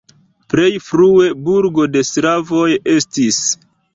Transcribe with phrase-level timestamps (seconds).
[0.53, 2.65] Plej frue burgo de slavoj
[2.97, 3.43] estis.